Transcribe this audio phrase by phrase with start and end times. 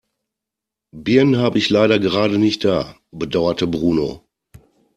[0.95, 4.27] Birnen habe ich leider gerade nicht da, bedauerte Bruno.